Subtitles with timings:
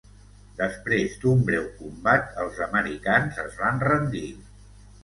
[0.61, 4.29] Després d'un breu combat els americans es van rendir.